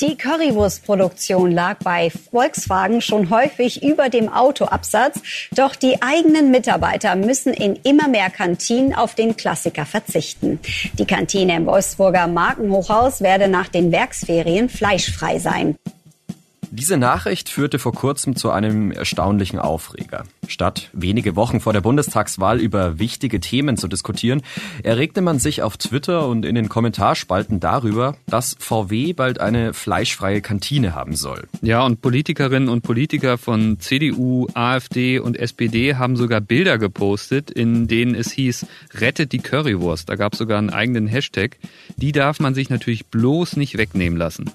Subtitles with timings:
[0.00, 5.20] Die Currywurstproduktion lag bei Volkswagen schon häufig über dem Autoabsatz.
[5.54, 10.58] Doch die eigenen Mitarbeiter müssen in immer mehr Kantinen auf den Klassiker verzichten.
[10.98, 15.76] Die Kantine im Wolfsburger Markenhochhaus werde nach den Werksferien fleischfrei sein.
[16.76, 20.24] Diese Nachricht führte vor kurzem zu einem erstaunlichen Aufreger.
[20.48, 24.42] Statt wenige Wochen vor der Bundestagswahl über wichtige Themen zu diskutieren,
[24.82, 30.40] erregte man sich auf Twitter und in den Kommentarspalten darüber, dass VW bald eine fleischfreie
[30.40, 31.46] Kantine haben soll.
[31.62, 37.86] Ja, und Politikerinnen und Politiker von CDU, AfD und SPD haben sogar Bilder gepostet, in
[37.86, 40.08] denen es hieß, rettet die Currywurst.
[40.08, 41.56] Da gab es sogar einen eigenen Hashtag.
[41.98, 44.50] Die darf man sich natürlich bloß nicht wegnehmen lassen.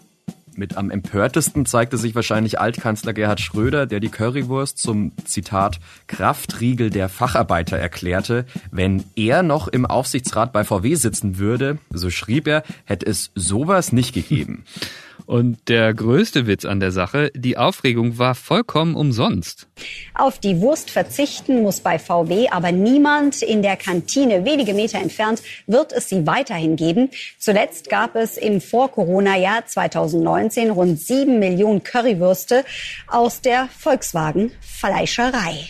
[0.59, 6.89] Mit am empörtesten zeigte sich wahrscheinlich Altkanzler Gerhard Schröder, der die Currywurst zum Zitat Kraftriegel
[6.89, 8.45] der Facharbeiter erklärte.
[8.69, 13.93] Wenn er noch im Aufsichtsrat bei VW sitzen würde, so schrieb er, hätte es sowas
[13.93, 14.65] nicht gegeben.
[15.29, 19.67] Und der größte Witz an der Sache, die Aufregung war vollkommen umsonst.
[20.16, 23.44] Auf die Wurst verzichten muss bei VW aber niemand.
[23.44, 27.11] In der Kantine wenige Meter entfernt wird es sie weiterhin geben.
[27.38, 32.66] Zuletzt gab es im Vor-Corona-Jahr 2019 rund sieben Millionen Currywürste
[33.05, 35.69] aus der Volkswagen Fleischerei.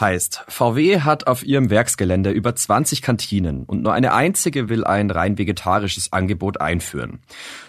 [0.00, 5.10] Heißt, VW hat auf ihrem Werksgelände über 20 Kantinen und nur eine einzige will ein
[5.10, 7.18] rein vegetarisches Angebot einführen.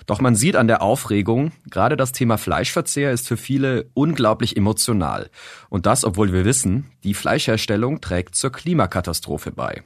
[0.05, 5.31] Doch man sieht an der Aufregung, gerade das Thema Fleischverzehr ist für viele unglaublich emotional.
[5.69, 9.81] Und das, obwohl wir wissen, die Fleischherstellung trägt zur Klimakatastrophe bei.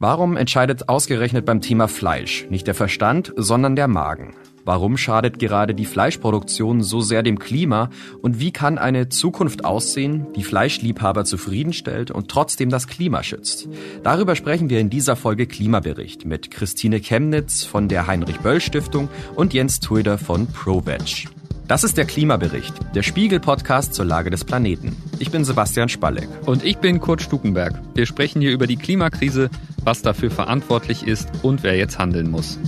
[0.00, 4.34] Warum entscheidet ausgerechnet beim Thema Fleisch nicht der Verstand, sondern der Magen?
[4.64, 10.26] Warum schadet gerade die Fleischproduktion so sehr dem Klima und wie kann eine Zukunft aussehen,
[10.36, 13.68] die Fleischliebhaber zufriedenstellt und trotzdem das Klima schützt?
[14.04, 19.08] Darüber sprechen wir in dieser Folge Klimabericht mit Christine Chemnitz von der Heinrich Böll Stiftung
[19.34, 21.28] und Jens Tuider von ProVeg.
[21.66, 24.94] Das ist der Klimabericht, der Spiegel-Podcast zur Lage des Planeten.
[25.18, 26.28] Ich bin Sebastian Spalleck.
[26.44, 27.80] Und ich bin Kurt Stukenberg.
[27.94, 29.48] Wir sprechen hier über die Klimakrise,
[29.82, 32.58] was dafür verantwortlich ist und wer jetzt handeln muss.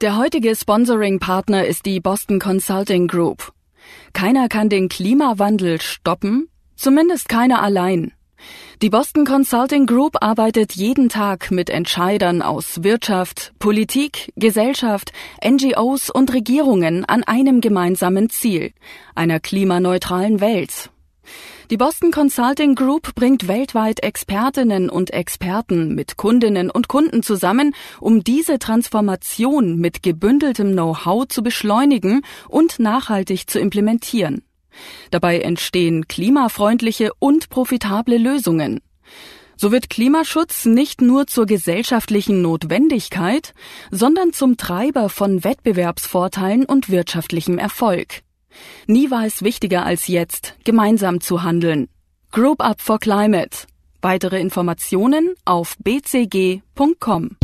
[0.00, 3.52] Der heutige Sponsoring-Partner ist die Boston Consulting Group.
[4.12, 8.12] Keiner kann den Klimawandel stoppen, zumindest keiner allein.
[8.80, 15.10] Die Boston Consulting Group arbeitet jeden Tag mit Entscheidern aus Wirtschaft, Politik, Gesellschaft,
[15.44, 18.72] NGOs und Regierungen an einem gemeinsamen Ziel,
[19.16, 20.90] einer klimaneutralen Welt.
[21.70, 28.24] Die Boston Consulting Group bringt weltweit Expertinnen und Experten mit Kundinnen und Kunden zusammen, um
[28.24, 34.40] diese Transformation mit gebündeltem Know-how zu beschleunigen und nachhaltig zu implementieren.
[35.10, 38.80] Dabei entstehen klimafreundliche und profitable Lösungen.
[39.54, 43.52] So wird Klimaschutz nicht nur zur gesellschaftlichen Notwendigkeit,
[43.90, 48.22] sondern zum Treiber von Wettbewerbsvorteilen und wirtschaftlichem Erfolg.
[48.86, 51.88] Nie war es wichtiger als jetzt, gemeinsam zu handeln.
[52.32, 53.66] Group Up for Climate.
[54.02, 57.36] Weitere Informationen auf bcg.com.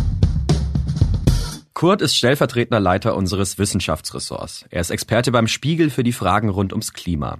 [1.75, 4.65] Kurt ist stellvertretender Leiter unseres Wissenschaftsressorts.
[4.71, 7.39] Er ist Experte beim Spiegel für die Fragen rund ums Klima.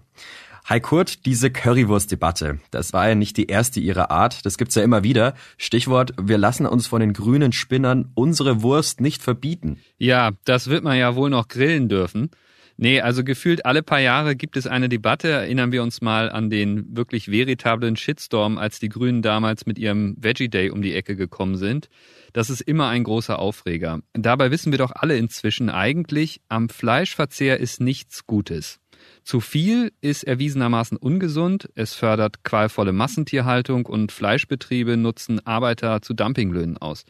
[0.67, 4.83] Hi Kurt, diese Currywurst-Debatte, das war ja nicht die erste ihrer Art, das gibt's ja
[4.83, 5.35] immer wieder.
[5.59, 9.79] Stichwort, wir lassen uns von den grünen Spinnern unsere Wurst nicht verbieten.
[9.99, 12.31] Ja, das wird man ja wohl noch grillen dürfen.
[12.77, 15.29] Nee, also gefühlt alle paar Jahre gibt es eine Debatte.
[15.29, 20.17] Erinnern wir uns mal an den wirklich veritablen Shitstorm, als die Grünen damals mit ihrem
[20.19, 21.89] Veggie Day um die Ecke gekommen sind.
[22.33, 24.01] Das ist immer ein großer Aufreger.
[24.13, 28.81] Dabei wissen wir doch alle inzwischen eigentlich, am Fleischverzehr ist nichts Gutes.
[29.23, 36.79] Zu viel ist erwiesenermaßen ungesund, es fördert qualvolle Massentierhaltung und Fleischbetriebe nutzen Arbeiter zu Dumpinglöhnen
[36.79, 37.05] aus.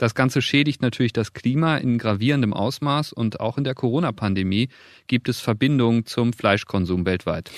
[0.00, 4.70] Das Ganze schädigt natürlich das Klima in gravierendem Ausmaß und auch in der Corona-Pandemie
[5.08, 7.50] gibt es Verbindungen zum Fleischkonsum weltweit.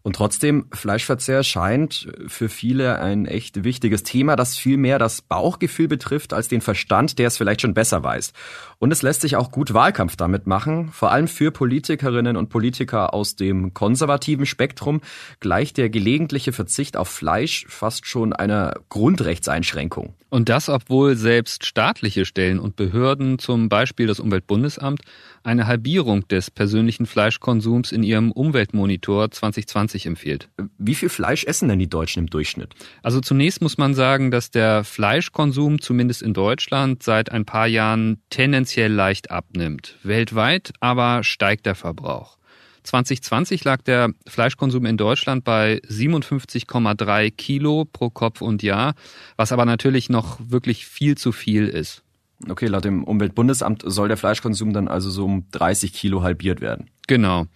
[0.00, 5.88] Und trotzdem, Fleischverzehr scheint für viele ein echt wichtiges Thema, das viel mehr das Bauchgefühl
[5.88, 8.32] betrifft als den Verstand, der es vielleicht schon besser weiß.
[8.78, 10.88] Und es lässt sich auch gut Wahlkampf damit machen.
[10.92, 15.02] Vor allem für Politikerinnen und Politiker aus dem konservativen Spektrum
[15.40, 20.14] gleicht der gelegentliche Verzicht auf Fleisch fast schon einer Grundrechtseinschränkung.
[20.30, 25.02] Und das, obwohl selbst staatliche Stellen und Behörden, zum Beispiel das Umweltbundesamt,
[25.42, 30.48] eine Halbierung des persönlichen Fleischkonsums in ihrem Umweltmonitor 2020 empfiehlt.
[30.78, 32.74] Wie viel Fleisch essen denn die Deutschen im Durchschnitt?
[33.02, 38.22] Also zunächst muss man sagen, dass der Fleischkonsum zumindest in Deutschland seit ein paar Jahren
[38.30, 39.96] tendenziell leicht abnimmt.
[40.04, 42.39] Weltweit aber steigt der Verbrauch.
[42.82, 48.94] 2020 lag der Fleischkonsum in Deutschland bei 57,3 Kilo pro Kopf und Jahr,
[49.36, 52.02] was aber natürlich noch wirklich viel zu viel ist.
[52.48, 56.88] Okay, laut dem Umweltbundesamt soll der Fleischkonsum dann also so um 30 Kilo halbiert werden.
[57.06, 57.46] Genau.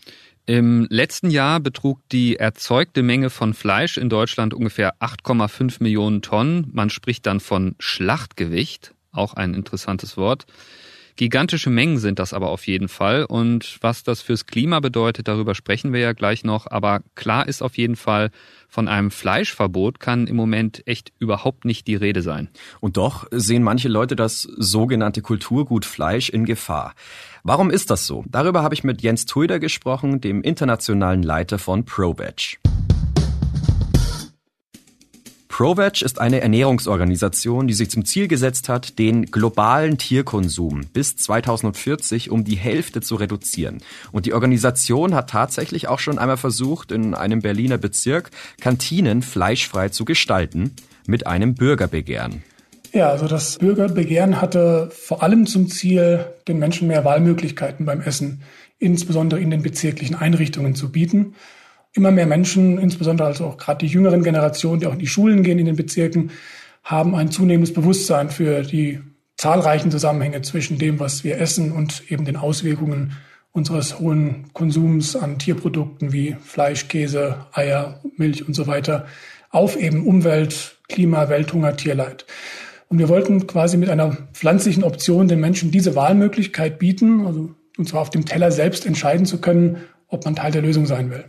[0.46, 6.68] Im letzten Jahr betrug die erzeugte Menge von Fleisch in Deutschland ungefähr 8,5 Millionen Tonnen.
[6.72, 10.44] Man spricht dann von Schlachtgewicht, auch ein interessantes Wort.
[11.16, 13.24] Gigantische Mengen sind das aber auf jeden Fall.
[13.24, 16.66] Und was das fürs Klima bedeutet, darüber sprechen wir ja gleich noch.
[16.68, 18.30] Aber klar ist auf jeden Fall,
[18.68, 22.48] von einem Fleischverbot kann im Moment echt überhaupt nicht die Rede sein.
[22.80, 26.94] Und doch sehen manche Leute das sogenannte Kulturgut Fleisch in Gefahr.
[27.44, 28.24] Warum ist das so?
[28.26, 32.58] Darüber habe ich mit Jens Tuider gesprochen, dem internationalen Leiter von ProVeg.
[35.54, 42.32] ProVeg ist eine Ernährungsorganisation, die sich zum Ziel gesetzt hat, den globalen Tierkonsum bis 2040
[42.32, 43.80] um die Hälfte zu reduzieren.
[44.10, 49.90] Und die Organisation hat tatsächlich auch schon einmal versucht, in einem Berliner Bezirk Kantinen fleischfrei
[49.90, 50.74] zu gestalten
[51.06, 52.42] mit einem Bürgerbegehren.
[52.92, 58.42] Ja, also das Bürgerbegehren hatte vor allem zum Ziel, den Menschen mehr Wahlmöglichkeiten beim Essen,
[58.80, 61.36] insbesondere in den bezirklichen Einrichtungen zu bieten
[61.94, 65.42] immer mehr Menschen, insbesondere also auch gerade die jüngeren Generationen, die auch in die Schulen
[65.42, 66.30] gehen in den Bezirken,
[66.82, 69.00] haben ein zunehmendes Bewusstsein für die
[69.36, 73.12] zahlreichen Zusammenhänge zwischen dem, was wir essen und eben den Auswirkungen
[73.52, 79.06] unseres hohen Konsums an Tierprodukten wie Fleisch, Käse, Eier, Milch und so weiter
[79.50, 82.26] auf eben Umwelt, Klima, Welthunger, Tierleid.
[82.88, 87.88] Und wir wollten quasi mit einer pflanzlichen Option den Menschen diese Wahlmöglichkeit bieten, also und
[87.88, 91.24] zwar auf dem Teller selbst entscheiden zu können, ob man Teil der Lösung sein will.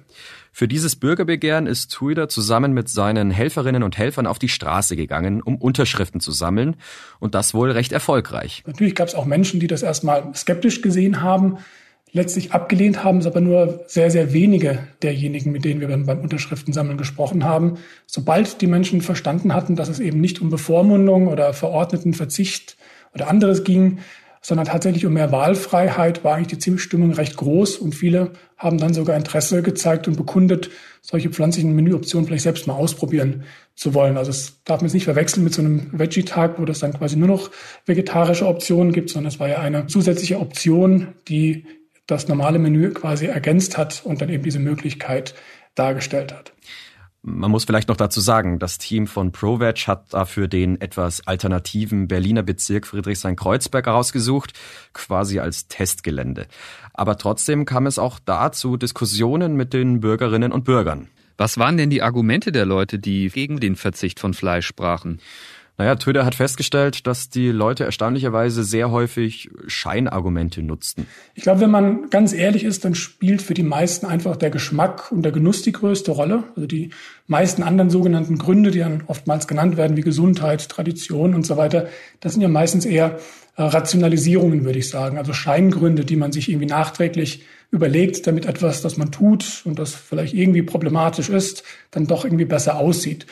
[0.58, 5.42] Für dieses Bürgerbegehren ist Tuida zusammen mit seinen Helferinnen und Helfern auf die Straße gegangen,
[5.42, 6.78] um Unterschriften zu sammeln.
[7.20, 8.64] Und das wohl recht erfolgreich.
[8.66, 11.58] Natürlich gab es auch Menschen, die das erstmal skeptisch gesehen haben.
[12.14, 16.98] Letztlich abgelehnt haben es aber nur sehr, sehr wenige derjenigen, mit denen wir beim Unterschriftensammeln
[16.98, 17.74] gesprochen haben.
[18.06, 22.78] Sobald die Menschen verstanden hatten, dass es eben nicht um Bevormundung oder verordneten Verzicht
[23.14, 24.00] oder anderes ging,
[24.46, 28.94] sondern tatsächlich um mehr Wahlfreiheit war eigentlich die Zustimmung recht groß und viele haben dann
[28.94, 30.70] sogar Interesse gezeigt und bekundet,
[31.02, 34.18] solche pflanzlichen Menüoptionen vielleicht selbst mal ausprobieren zu wollen.
[34.18, 37.16] Also es darf man jetzt nicht verwechseln mit so einem Veggie-Tag, wo das dann quasi
[37.16, 37.50] nur noch
[37.88, 41.66] vegetarische Optionen gibt, sondern es war ja eine zusätzliche Option, die
[42.06, 45.34] das normale Menü quasi ergänzt hat und dann eben diese Möglichkeit
[45.74, 46.54] dargestellt hat.
[47.28, 52.08] Man muss vielleicht noch dazu sagen, das Team von ProVeg hat dafür den etwas alternativen
[52.08, 54.54] Berliner Bezirk Friedrichshain-Kreuzberg herausgesucht,
[54.94, 56.46] quasi als Testgelände.
[56.94, 61.08] Aber trotzdem kam es auch da zu Diskussionen mit den Bürgerinnen und Bürgern.
[61.36, 65.20] Was waren denn die Argumente der Leute, die gegen den Verzicht von Fleisch sprachen?
[65.78, 71.06] Naja, Twitter hat festgestellt, dass die Leute erstaunlicherweise sehr häufig Scheinargumente nutzten.
[71.34, 75.12] Ich glaube, wenn man ganz ehrlich ist, dann spielt für die meisten einfach der Geschmack
[75.12, 76.44] und der Genuss die größte Rolle.
[76.56, 76.92] Also die
[77.28, 81.88] meisten anderen sogenannten Gründe, die dann oftmals genannt werden, wie Gesundheit, Tradition und so weiter,
[82.22, 83.20] das sind ja meistens eher
[83.58, 85.18] äh, Rationalisierungen, würde ich sagen.
[85.18, 89.94] Also Scheingründe, die man sich irgendwie nachträglich überlegt, damit etwas, das man tut und das
[89.94, 93.26] vielleicht irgendwie problematisch ist, dann doch irgendwie besser aussieht.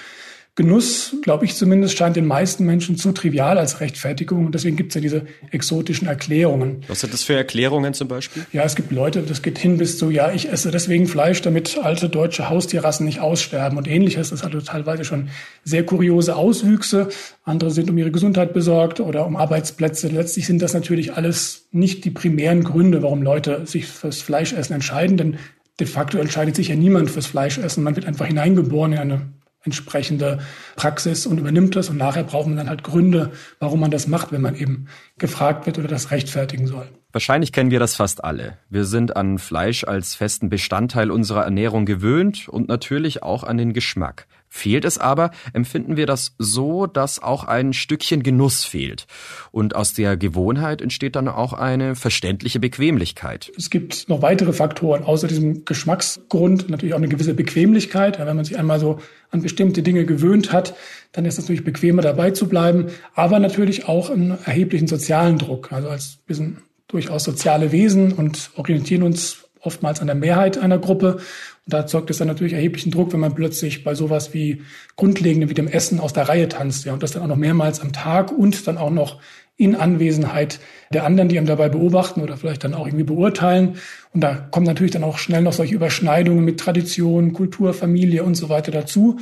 [0.55, 4.45] Genuss, glaube ich zumindest, scheint den meisten Menschen zu trivial als Rechtfertigung.
[4.45, 6.83] Und deswegen gibt es ja diese exotischen Erklärungen.
[6.87, 8.45] Was sind das für Erklärungen zum Beispiel?
[8.51, 11.79] Ja, es gibt Leute, das geht hin bis zu, ja, ich esse deswegen Fleisch, damit
[11.79, 14.29] alte deutsche Haustierrassen nicht aussterben und ähnliches.
[14.29, 15.29] Das hat teilweise schon
[15.63, 17.09] sehr kuriose Auswüchse.
[17.45, 20.07] Andere sind um ihre Gesundheit besorgt oder um Arbeitsplätze.
[20.09, 25.17] Letztlich sind das natürlich alles nicht die primären Gründe, warum Leute sich fürs Fleischessen entscheiden.
[25.17, 25.37] Denn
[25.79, 27.83] de facto entscheidet sich ja niemand fürs Fleischessen.
[27.83, 29.21] Man wird einfach hineingeboren in eine
[29.63, 30.39] entsprechende
[30.75, 31.89] Praxis und übernimmt das.
[31.89, 35.65] Und nachher braucht man dann halt Gründe, warum man das macht, wenn man eben gefragt
[35.65, 36.87] wird oder das rechtfertigen soll.
[37.11, 38.57] Wahrscheinlich kennen wir das fast alle.
[38.69, 43.71] Wir sind an Fleisch als festen Bestandteil unserer Ernährung gewöhnt und natürlich auch an den
[43.71, 44.25] Geschmack.
[44.55, 49.07] Fehlt es aber, empfinden wir das so, dass auch ein Stückchen Genuss fehlt.
[49.51, 53.51] Und aus der Gewohnheit entsteht dann auch eine verständliche Bequemlichkeit.
[53.57, 58.19] Es gibt noch weitere Faktoren, außer diesem Geschmacksgrund, natürlich auch eine gewisse Bequemlichkeit.
[58.19, 58.99] Wenn man sich einmal so
[59.31, 60.75] an bestimmte Dinge gewöhnt hat,
[61.13, 65.71] dann ist es natürlich bequemer dabei zu bleiben, aber natürlich auch einen erheblichen sozialen Druck.
[65.71, 70.77] Also als wir sind durchaus soziale Wesen und orientieren uns oftmals an der Mehrheit einer
[70.77, 71.19] Gruppe.
[71.65, 74.61] Und da zeugt es dann natürlich erheblichen Druck, wenn man plötzlich bei sowas wie
[74.95, 76.85] Grundlegendem wie dem Essen aus der Reihe tanzt.
[76.85, 79.19] Ja, und das dann auch noch mehrmals am Tag und dann auch noch
[79.55, 80.59] in Anwesenheit
[80.91, 83.77] der anderen, die einem dabei beobachten oder vielleicht dann auch irgendwie beurteilen.
[84.11, 88.35] Und da kommen natürlich dann auch schnell noch solche Überschneidungen mit Tradition, Kultur, Familie und
[88.35, 89.19] so weiter dazu.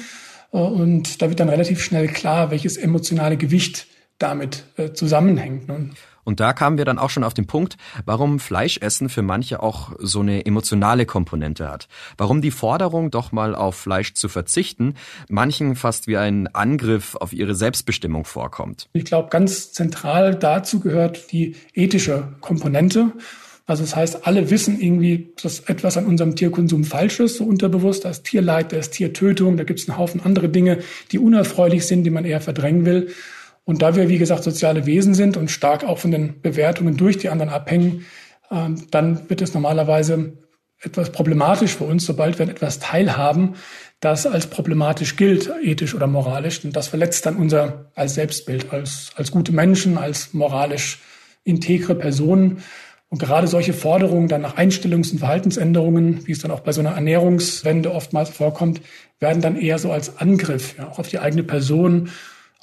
[0.52, 5.68] Äh, und da wird dann relativ schnell klar, welches emotionale Gewicht damit äh, zusammenhängt.
[6.24, 9.92] Und da kamen wir dann auch schon auf den Punkt, warum Fleischessen für manche auch
[10.00, 11.88] so eine emotionale Komponente hat.
[12.18, 14.96] Warum die Forderung, doch mal auf Fleisch zu verzichten,
[15.30, 18.90] manchen fast wie ein Angriff auf ihre Selbstbestimmung vorkommt.
[18.94, 23.14] Ich glaube, ganz zentral dazu gehört die ethische Komponente.
[23.68, 28.04] Also das heißt, alle wissen irgendwie, dass etwas an unserem Tierkonsum falsch ist, so unterbewusst.
[28.06, 30.80] Da ist Tierleid, da ist Tiertötung, da gibt es einen Haufen andere Dinge,
[31.12, 33.14] die unerfreulich sind, die man eher verdrängen will.
[33.64, 37.18] Und da wir, wie gesagt, soziale Wesen sind und stark auch von den Bewertungen durch
[37.18, 38.06] die anderen abhängen,
[38.50, 40.34] ähm, dann wird es normalerweise
[40.82, 43.56] etwas problematisch für uns, sobald wir an etwas teilhaben,
[44.00, 46.66] das als problematisch gilt, ethisch oder moralisch.
[46.66, 51.00] Und das verletzt dann unser als Selbstbild, als, als gute Menschen, als moralisch
[51.44, 52.64] integre Personen.
[53.10, 56.80] Und gerade solche Forderungen dann nach Einstellungs- und Verhaltensänderungen, wie es dann auch bei so
[56.80, 58.82] einer Ernährungswende oftmals vorkommt,
[59.20, 62.10] werden dann eher so als Angriff ja, auch auf die eigene Person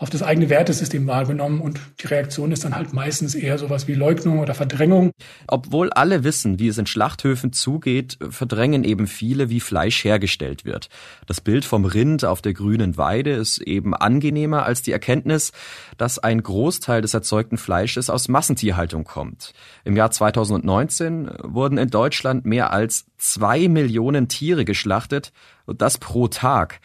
[0.00, 3.95] auf das eigene Wertesystem wahrgenommen und die Reaktion ist dann halt meistens eher sowas wie
[3.95, 5.11] Leugnung oder Verdrängung.
[5.49, 10.88] Obwohl alle wissen, wie es in Schlachthöfen zugeht, verdrängen eben viele, wie Fleisch hergestellt wird.
[11.26, 15.50] Das Bild vom Rind auf der grünen Weide ist eben angenehmer als die Erkenntnis,
[15.97, 19.52] dass ein Großteil des erzeugten Fleisches aus Massentierhaltung kommt.
[19.85, 25.33] Im Jahr 2019 wurden in Deutschland mehr als zwei Millionen Tiere geschlachtet
[25.67, 26.81] und das pro Tag.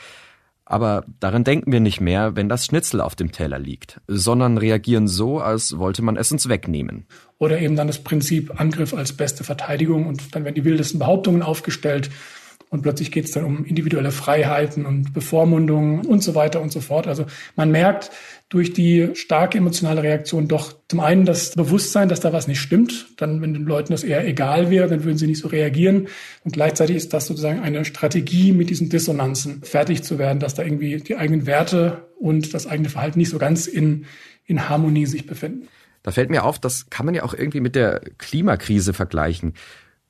[0.65, 5.08] Aber daran denken wir nicht mehr, wenn das Schnitzel auf dem Teller liegt, sondern reagieren
[5.08, 7.05] so, als wollte man es uns wegnehmen.
[7.38, 11.41] Oder eben dann das Prinzip Angriff als beste Verteidigung und dann werden die wildesten Behauptungen
[11.41, 12.10] aufgestellt
[12.74, 16.82] und plötzlich geht es dann um individuelle Freiheiten und Bevormundungen und so weiter und so
[16.82, 17.06] fort.
[17.06, 18.10] Also man merkt
[18.50, 23.10] durch die starke emotionale Reaktion doch zum einen das Bewusstsein, dass da was nicht stimmt.
[23.18, 26.08] Dann, wenn den Leuten das eher egal wäre, dann würden sie nicht so reagieren.
[26.44, 30.63] Und gleichzeitig ist das sozusagen eine Strategie, mit diesen Dissonanzen fertig zu werden, dass da
[30.63, 34.06] irgendwie die eigenen Werte und das eigene Verhalten nicht so ganz in,
[34.46, 35.68] in Harmonie sich befinden.
[36.01, 39.53] Da fällt mir auf, das kann man ja auch irgendwie mit der Klimakrise vergleichen.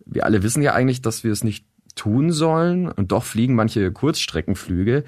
[0.06, 3.92] Wir alle wissen ja eigentlich, dass wir es nicht tun sollen und doch fliegen manche
[3.92, 5.04] Kurzstreckenflüge.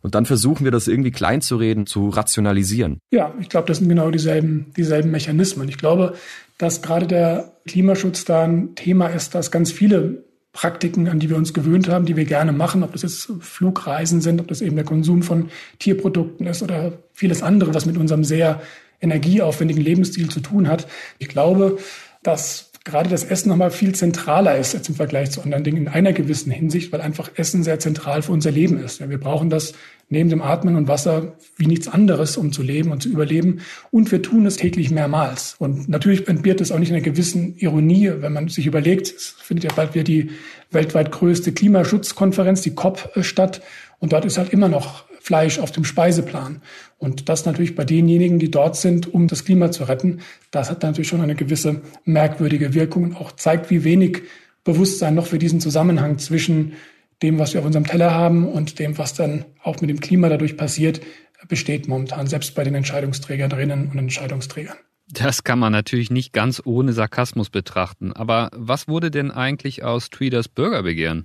[0.00, 3.00] Und dann versuchen wir das irgendwie klein zu zu rationalisieren.
[3.10, 5.68] Ja, ich glaube, das sind genau dieselben, dieselben Mechanismen.
[5.68, 6.14] Ich glaube,
[6.56, 11.36] dass gerade der Klimaschutz da ein Thema ist, dass ganz viele Praktiken, an die wir
[11.36, 14.76] uns gewöhnt haben, die wir gerne machen, ob das jetzt Flugreisen sind, ob das eben
[14.76, 18.60] der Konsum von Tierprodukten ist oder vieles andere, was mit unserem sehr
[19.00, 20.88] energieaufwendigen Lebensstil zu tun hat.
[21.18, 21.78] Ich glaube,
[22.22, 25.88] dass gerade das Essen nochmal viel zentraler ist jetzt im Vergleich zu anderen Dingen in
[25.88, 29.06] einer gewissen Hinsicht, weil einfach Essen sehr zentral für unser Leben ist.
[29.06, 29.74] Wir brauchen das
[30.08, 33.60] neben dem Atmen und Wasser wie nichts anderes, um zu leben und zu überleben.
[33.90, 35.56] Und wir tun es täglich mehrmals.
[35.58, 39.64] Und natürlich entbehrt es auch nicht einer gewissen Ironie, wenn man sich überlegt, es findet
[39.64, 40.30] ja bald wieder die
[40.70, 43.62] weltweit größte Klimaschutzkonferenz, die COP, statt.
[43.98, 46.62] Und dort ist halt immer noch Fleisch auf dem Speiseplan.
[46.98, 50.20] Und das natürlich bei denjenigen, die dort sind, um das Klima zu retten,
[50.50, 54.22] das hat natürlich schon eine gewisse merkwürdige Wirkung und auch zeigt, wie wenig
[54.64, 56.74] Bewusstsein noch für diesen Zusammenhang zwischen
[57.22, 60.28] dem, was wir auf unserem Teller haben und dem, was dann auch mit dem Klima
[60.28, 61.00] dadurch passiert,
[61.48, 64.76] besteht momentan, selbst bei den Entscheidungsträgerinnen und Entscheidungsträgern.
[65.10, 68.12] Das kann man natürlich nicht ganz ohne Sarkasmus betrachten.
[68.12, 71.24] Aber was wurde denn eigentlich aus Tweeders Bürgerbegehren?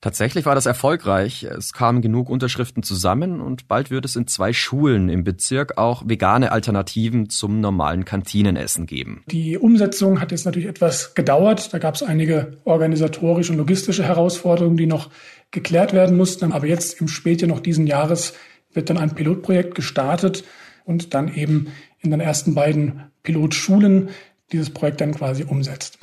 [0.00, 1.42] Tatsächlich war das erfolgreich.
[1.44, 6.02] Es kamen genug Unterschriften zusammen und bald wird es in zwei Schulen im Bezirk auch
[6.06, 9.24] vegane Alternativen zum normalen Kantinenessen geben.
[9.26, 11.74] Die Umsetzung hat jetzt natürlich etwas gedauert.
[11.74, 15.10] Da gab es einige organisatorische und logistische Herausforderungen, die noch
[15.50, 16.52] geklärt werden mussten.
[16.52, 18.34] Aber jetzt im Spätjahr noch diesen Jahres
[18.72, 20.44] wird dann ein Pilotprojekt gestartet
[20.84, 21.68] und dann eben
[22.00, 24.10] in den ersten beiden Pilotschulen
[24.52, 25.98] dieses Projekt dann quasi umsetzt.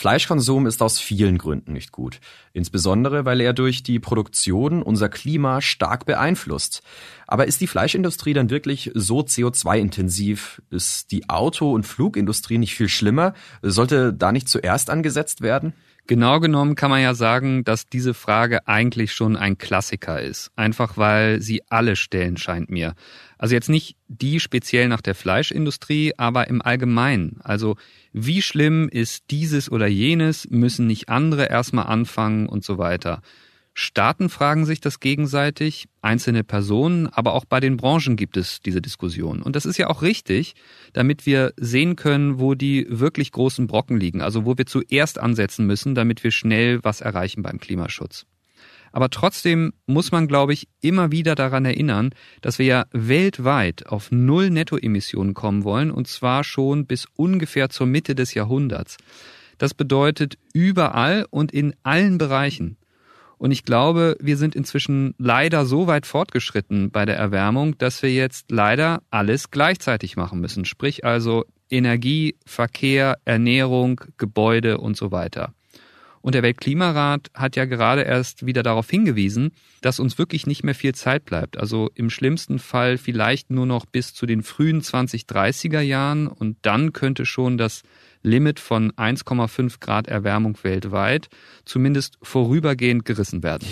[0.00, 2.20] Fleischkonsum ist aus vielen Gründen nicht gut.
[2.54, 6.82] Insbesondere, weil er durch die Produktion unser Klima stark beeinflusst.
[7.26, 10.62] Aber ist die Fleischindustrie dann wirklich so CO2-intensiv?
[10.70, 13.34] Ist die Auto- und Flugindustrie nicht viel schlimmer?
[13.60, 15.74] Sollte da nicht zuerst angesetzt werden?
[16.10, 20.50] Genau genommen kann man ja sagen, dass diese Frage eigentlich schon ein Klassiker ist.
[20.56, 22.96] Einfach weil sie alle stellen, scheint mir.
[23.38, 27.38] Also jetzt nicht die speziell nach der Fleischindustrie, aber im Allgemeinen.
[27.44, 27.76] Also
[28.12, 33.22] wie schlimm ist dieses oder jenes, müssen nicht andere erstmal anfangen und so weiter.
[33.82, 38.82] Staaten fragen sich das gegenseitig, einzelne Personen, aber auch bei den Branchen gibt es diese
[38.82, 39.40] Diskussion.
[39.40, 40.54] Und das ist ja auch richtig,
[40.92, 45.66] damit wir sehen können, wo die wirklich großen Brocken liegen, also wo wir zuerst ansetzen
[45.66, 48.26] müssen, damit wir schnell was erreichen beim Klimaschutz.
[48.92, 52.10] Aber trotzdem muss man, glaube ich, immer wieder daran erinnern,
[52.42, 57.86] dass wir ja weltweit auf Null Nettoemissionen kommen wollen, und zwar schon bis ungefähr zur
[57.86, 58.98] Mitte des Jahrhunderts.
[59.56, 62.76] Das bedeutet überall und in allen Bereichen.
[63.40, 68.12] Und ich glaube, wir sind inzwischen leider so weit fortgeschritten bei der Erwärmung, dass wir
[68.12, 70.66] jetzt leider alles gleichzeitig machen müssen.
[70.66, 75.54] Sprich also Energie, Verkehr, Ernährung, Gebäude und so weiter.
[76.20, 80.74] Und der Weltklimarat hat ja gerade erst wieder darauf hingewiesen, dass uns wirklich nicht mehr
[80.74, 81.56] viel Zeit bleibt.
[81.56, 86.92] Also im schlimmsten Fall vielleicht nur noch bis zu den frühen 2030er Jahren und dann
[86.92, 87.84] könnte schon das
[88.22, 91.28] Limit von 1,5 Grad Erwärmung weltweit
[91.64, 93.66] zumindest vorübergehend gerissen werden.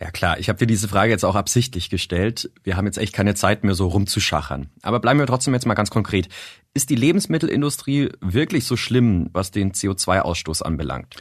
[0.00, 2.50] Ja klar, ich habe dir diese Frage jetzt auch absichtlich gestellt.
[2.62, 4.70] Wir haben jetzt echt keine Zeit mehr so rumzuschachern.
[4.80, 6.28] Aber bleiben wir trotzdem jetzt mal ganz konkret.
[6.72, 11.16] Ist die Lebensmittelindustrie wirklich so schlimm, was den CO2-Ausstoß anbelangt?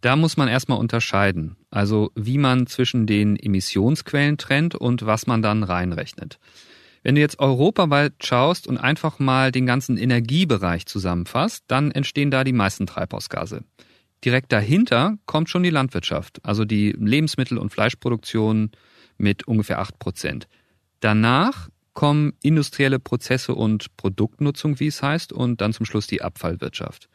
[0.00, 5.40] Da muss man erstmal unterscheiden, also wie man zwischen den Emissionsquellen trennt und was man
[5.40, 6.38] dann reinrechnet.
[7.04, 12.44] Wenn du jetzt europaweit schaust und einfach mal den ganzen Energiebereich zusammenfasst, dann entstehen da
[12.44, 13.62] die meisten Treibhausgase.
[14.24, 18.70] Direkt dahinter kommt schon die Landwirtschaft, also die Lebensmittel- und Fleischproduktion
[19.18, 20.48] mit ungefähr acht Prozent.
[21.00, 27.10] Danach kommen industrielle Prozesse und Produktnutzung, wie es heißt, und dann zum Schluss die Abfallwirtschaft.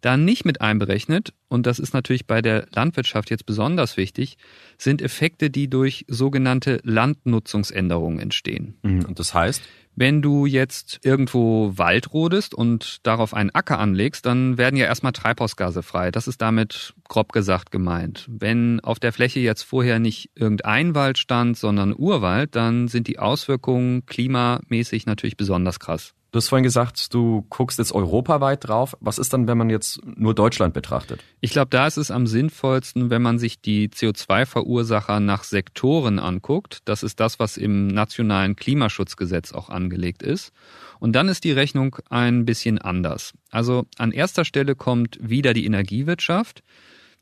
[0.00, 4.36] Da nicht mit einberechnet, und das ist natürlich bei der Landwirtschaft jetzt besonders wichtig,
[4.78, 8.78] sind Effekte, die durch sogenannte Landnutzungsänderungen entstehen.
[8.82, 9.62] Mhm, und das heißt?
[9.94, 15.12] Wenn du jetzt irgendwo Wald rodest und darauf einen Acker anlegst, dann werden ja erstmal
[15.12, 16.10] Treibhausgase frei.
[16.10, 18.26] Das ist damit grob gesagt gemeint.
[18.30, 23.18] Wenn auf der Fläche jetzt vorher nicht irgendein Wald stand, sondern Urwald, dann sind die
[23.18, 26.14] Auswirkungen klimamäßig natürlich besonders krass.
[26.32, 28.96] Du hast vorhin gesagt, du guckst jetzt europaweit drauf.
[29.00, 31.22] Was ist dann, wenn man jetzt nur Deutschland betrachtet?
[31.42, 36.78] Ich glaube, da ist es am sinnvollsten, wenn man sich die CO2-Verursacher nach Sektoren anguckt.
[36.86, 40.52] Das ist das, was im nationalen Klimaschutzgesetz auch angelegt ist.
[40.98, 43.34] Und dann ist die Rechnung ein bisschen anders.
[43.50, 46.62] Also an erster Stelle kommt wieder die Energiewirtschaft,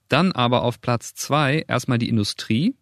[0.08, 2.76] dann aber auf Platz zwei erstmal die Industrie,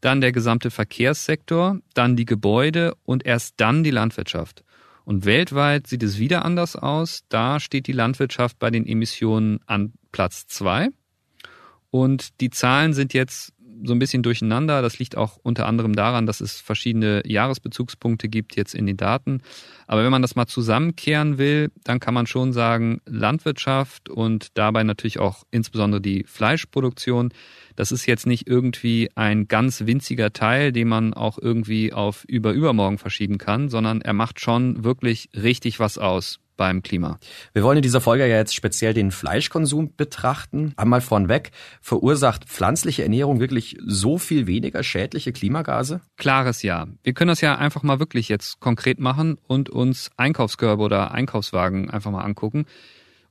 [0.00, 4.64] dann der gesamte Verkehrssektor, dann die Gebäude und erst dann die Landwirtschaft.
[5.04, 7.24] Und weltweit sieht es wieder anders aus.
[7.28, 10.88] Da steht die Landwirtschaft bei den Emissionen an Platz zwei.
[11.90, 13.52] Und die Zahlen sind jetzt
[13.82, 14.82] so ein bisschen durcheinander.
[14.82, 19.40] Das liegt auch unter anderem daran, dass es verschiedene Jahresbezugspunkte gibt jetzt in den Daten.
[19.86, 24.84] Aber wenn man das mal zusammenkehren will, dann kann man schon sagen, Landwirtschaft und dabei
[24.84, 27.32] natürlich auch insbesondere die Fleischproduktion,
[27.76, 32.52] das ist jetzt nicht irgendwie ein ganz winziger Teil, den man auch irgendwie auf über
[32.52, 37.18] übermorgen verschieben kann, sondern er macht schon wirklich richtig was aus beim Klima.
[37.52, 40.72] Wir wollen in dieser Folge ja jetzt speziell den Fleischkonsum betrachten.
[40.76, 46.00] Einmal vornweg, verursacht pflanzliche Ernährung wirklich so viel weniger schädliche Klimagase?
[46.16, 46.86] Klares Ja.
[47.02, 51.90] Wir können das ja einfach mal wirklich jetzt konkret machen und uns Einkaufskörbe oder Einkaufswagen
[51.90, 52.66] einfach mal angucken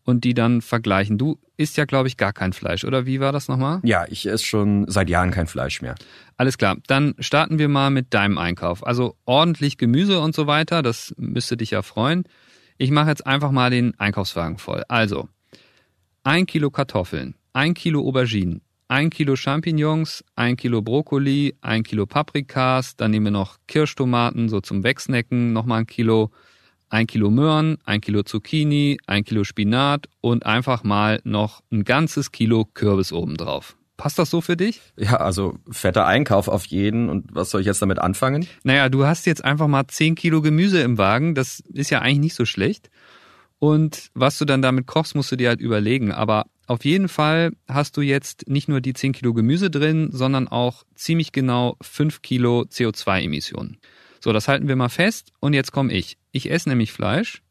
[0.06, 1.18] und die dann vergleichen.
[1.18, 3.80] Du isst ja, glaube ich, gar kein Fleisch, oder wie war das nochmal?
[3.84, 5.96] Ja, ich esse schon seit Jahren kein Fleisch mehr.
[6.38, 8.86] Alles klar, dann starten wir mal mit deinem Einkauf.
[8.86, 12.24] Also ordentlich Gemüse und so weiter, das müsste dich ja freuen.
[12.78, 14.84] Ich mache jetzt einfach mal den Einkaufswagen voll.
[14.88, 15.30] Also,
[16.24, 22.96] ein Kilo Kartoffeln, ein Kilo Auberginen, ein Kilo Champignons, ein Kilo Brokkoli, ein Kilo Paprikas,
[22.96, 26.32] dann nehmen wir noch Kirschtomaten, so zum Wegsnacken, nochmal ein Kilo,
[26.90, 32.32] ein Kilo Möhren, ein Kilo Zucchini, ein Kilo Spinat und einfach mal noch ein ganzes
[32.32, 33.76] Kilo Kürbis obendrauf.
[33.96, 34.82] Passt das so für dich?
[34.98, 37.10] Ja, also fetter Einkauf auf jeden.
[37.10, 38.48] Und was soll ich jetzt damit anfangen?
[38.64, 41.36] Naja, du hast jetzt einfach mal 10 Kilo Gemüse im Wagen.
[41.36, 42.90] Das ist ja eigentlich nicht so schlecht.
[43.60, 46.12] Und was du dann damit kochst, musst du dir halt überlegen.
[46.12, 50.48] Aber auf jeden Fall hast du jetzt nicht nur die 10 Kilo Gemüse drin, sondern
[50.48, 53.78] auch ziemlich genau 5 Kilo CO2-Emissionen.
[54.20, 55.32] So, das halten wir mal fest.
[55.40, 56.18] Und jetzt komme ich.
[56.32, 57.43] Ich esse nämlich Fleisch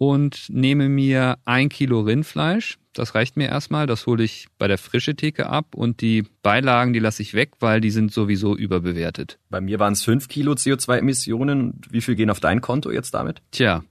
[0.00, 2.78] und nehme mir ein Kilo Rindfleisch.
[2.94, 3.86] Das reicht mir erstmal.
[3.86, 7.50] Das hole ich bei der frische Theke ab und die Beilagen, die lasse ich weg,
[7.60, 9.38] weil die sind sowieso überbewertet.
[9.50, 11.82] Bei mir waren es fünf Kilo CO2-Emissionen.
[11.90, 13.42] Wie viel gehen auf dein Konto jetzt damit?
[13.50, 13.84] Tja,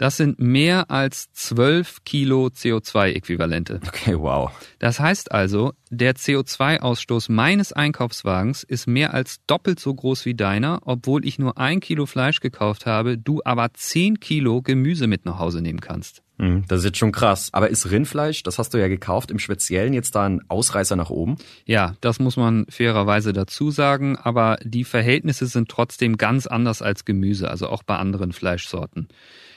[0.00, 3.80] das sind mehr als 12 Kilo CO2-Äquivalente.
[3.86, 4.50] Okay, wow.
[4.78, 10.80] Das heißt also, der CO2-Ausstoß meines Einkaufswagens ist mehr als doppelt so groß wie deiner,
[10.86, 15.38] obwohl ich nur ein Kilo Fleisch gekauft habe, du aber 10 Kilo Gemüse mit nach
[15.38, 16.22] Hause nehmen kannst.
[16.38, 17.50] Hm, das ist jetzt schon krass.
[17.52, 21.10] Aber ist Rindfleisch, das hast du ja gekauft, im Speziellen jetzt da ein Ausreißer nach
[21.10, 21.36] oben?
[21.66, 27.04] Ja, das muss man fairerweise dazu sagen, aber die Verhältnisse sind trotzdem ganz anders als
[27.04, 29.08] Gemüse, also auch bei anderen Fleischsorten.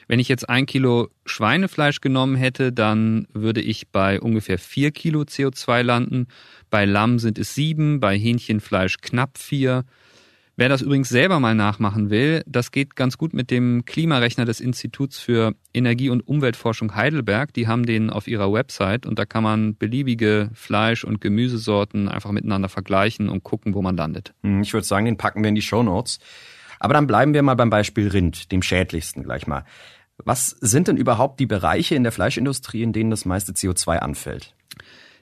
[0.07, 5.21] Wenn ich jetzt ein Kilo Schweinefleisch genommen hätte, dann würde ich bei ungefähr vier Kilo
[5.21, 6.27] CO2 landen.
[6.69, 9.85] Bei Lamm sind es sieben, bei Hähnchenfleisch knapp vier.
[10.55, 14.59] Wer das übrigens selber mal nachmachen will, das geht ganz gut mit dem Klimarechner des
[14.59, 17.53] Instituts für Energie- und Umweltforschung Heidelberg.
[17.53, 22.31] Die haben den auf ihrer Website und da kann man beliebige Fleisch- und Gemüsesorten einfach
[22.31, 24.35] miteinander vergleichen und gucken, wo man landet.
[24.43, 26.19] Hm, ich würde sagen, den packen wir in die Show Notes.
[26.83, 29.63] Aber dann bleiben wir mal beim Beispiel Rind, dem schädlichsten gleich mal.
[30.17, 34.53] Was sind denn überhaupt die Bereiche in der Fleischindustrie, in denen das meiste CO2 anfällt?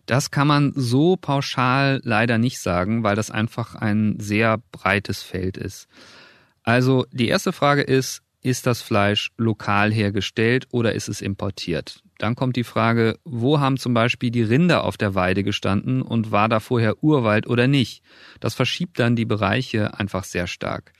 [0.07, 5.55] Das kann man so pauschal leider nicht sagen, weil das einfach ein sehr breites Feld
[5.55, 5.87] ist.
[6.63, 12.01] Also die erste Frage ist, ist das Fleisch lokal hergestellt oder ist es importiert?
[12.17, 16.31] Dann kommt die Frage, wo haben zum Beispiel die Rinder auf der Weide gestanden und
[16.31, 18.03] war da vorher Urwald oder nicht?
[18.39, 20.93] Das verschiebt dann die Bereiche einfach sehr stark.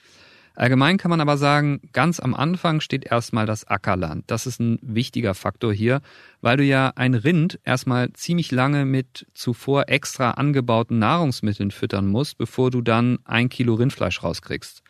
[0.55, 4.25] Allgemein kann man aber sagen, ganz am Anfang steht erstmal das Ackerland.
[4.27, 6.01] Das ist ein wichtiger Faktor hier,
[6.41, 12.37] weil du ja ein Rind erstmal ziemlich lange mit zuvor extra angebauten Nahrungsmitteln füttern musst,
[12.37, 14.83] bevor du dann ein Kilo Rindfleisch rauskriegst.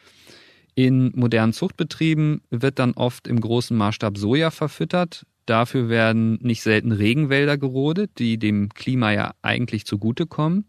[0.74, 5.26] In modernen Zuchtbetrieben wird dann oft im großen Maßstab Soja verfüttert.
[5.45, 10.65] Dafür werden nicht selten Regenwälder gerodet, die dem Klima ja eigentlich zugutekommen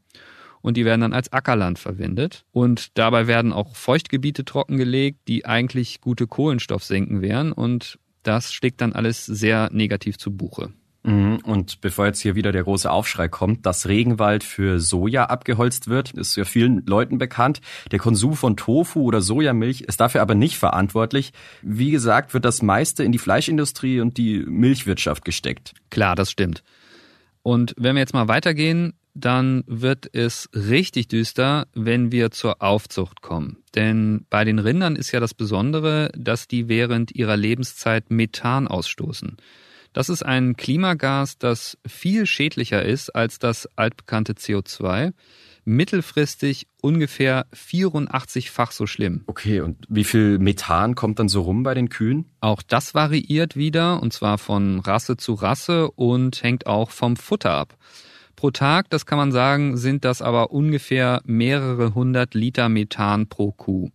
[0.62, 2.44] und die werden dann als Ackerland verwendet.
[2.53, 8.92] Und dabei werden auch Feuchtgebiete trockengelegt, die eigentlich gute Kohlenstoffsenken wären und das schlägt dann
[8.92, 10.72] alles sehr negativ zu Buche.
[11.05, 11.40] Mhm.
[11.44, 16.12] Und bevor jetzt hier wieder der große Aufschrei kommt, dass Regenwald für Soja abgeholzt wird,
[16.12, 17.61] ist ja vielen Leuten bekannt.
[17.90, 21.33] Der Konsum von Tofu oder Sojamilch ist dafür aber nicht verantwortlich.
[21.62, 25.75] Wie gesagt, wird das meiste in die Fleischindustrie und die Milchwirtschaft gesteckt.
[25.90, 26.62] Klar, das stimmt.
[27.42, 33.20] Und wenn wir jetzt mal weitergehen, dann wird es richtig düster, wenn wir zur Aufzucht
[33.20, 33.59] kommen.
[33.75, 39.37] Denn bei den Rindern ist ja das Besondere, dass die während ihrer Lebenszeit Methan ausstoßen.
[39.92, 45.12] Das ist ein Klimagas, das viel schädlicher ist als das altbekannte CO2.
[45.64, 49.22] Mittelfristig ungefähr 84-fach so schlimm.
[49.27, 52.31] Okay, und wie viel Methan kommt dann so rum bei den Kühen?
[52.40, 57.53] Auch das variiert wieder, und zwar von Rasse zu Rasse und hängt auch vom Futter
[57.53, 57.77] ab.
[58.43, 63.53] Pro Tag, das kann man sagen, sind das aber ungefähr mehrere hundert Liter Methan pro
[63.53, 63.91] Kuh.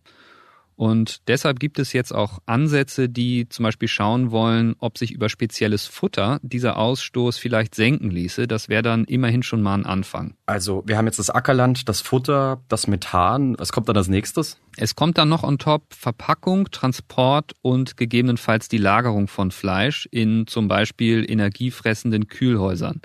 [0.77, 5.27] Und deshalb gibt es jetzt auch Ansätze, die zum Beispiel schauen wollen, ob sich über
[5.27, 8.47] spezielles Futter dieser Ausstoß vielleicht senken ließe.
[8.47, 10.35] Das wäre dann immerhin schon mal ein Anfang.
[10.45, 13.59] Also wir haben jetzt das Ackerland, das Futter, das Methan.
[13.59, 14.61] Was kommt dann als nächstes?
[14.77, 20.47] Es kommt dann noch on top Verpackung, Transport und gegebenenfalls die Lagerung von Fleisch in
[20.47, 23.01] zum Beispiel energiefressenden Kühlhäusern.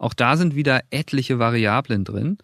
[0.00, 2.38] Auch da sind wieder etliche Variablen drin.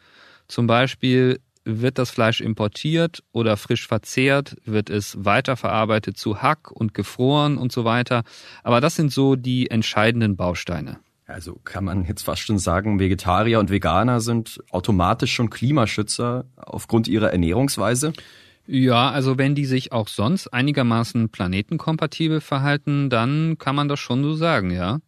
[0.46, 6.92] Zum Beispiel wird das Fleisch importiert oder frisch verzehrt, wird es weiterverarbeitet zu Hack und
[6.92, 8.24] gefroren und so weiter.
[8.62, 10.98] Aber das sind so die entscheidenden Bausteine.
[11.26, 17.08] Also kann man jetzt fast schon sagen, Vegetarier und Veganer sind automatisch schon Klimaschützer aufgrund
[17.08, 18.12] ihrer Ernährungsweise?
[18.66, 24.22] Ja, also wenn die sich auch sonst einigermaßen planetenkompatibel verhalten, dann kann man das schon
[24.22, 24.98] so sagen, ja.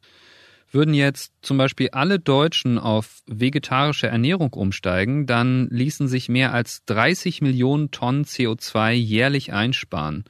[0.70, 6.84] Würden jetzt zum Beispiel alle Deutschen auf vegetarische Ernährung umsteigen, dann ließen sich mehr als
[6.84, 10.24] 30 Millionen Tonnen CO2 jährlich einsparen.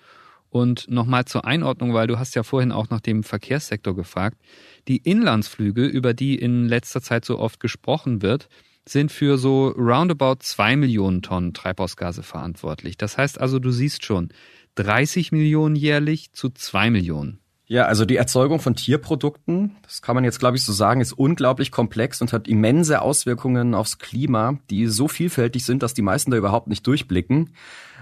[0.51, 4.39] Und nochmal zur Einordnung, weil du hast ja vorhin auch nach dem Verkehrssektor gefragt.
[4.87, 8.49] Die Inlandsflüge, über die in letzter Zeit so oft gesprochen wird,
[8.89, 12.97] sind für so roundabout zwei Millionen Tonnen Treibhausgase verantwortlich.
[12.97, 14.31] Das heißt also, du siehst schon,
[14.77, 17.41] 30 Millionen jährlich zu zwei Millionen.
[17.71, 21.13] Ja, also die Erzeugung von Tierprodukten, das kann man jetzt glaube ich so sagen, ist
[21.13, 26.31] unglaublich komplex und hat immense Auswirkungen aufs Klima, die so vielfältig sind, dass die meisten
[26.31, 27.51] da überhaupt nicht durchblicken.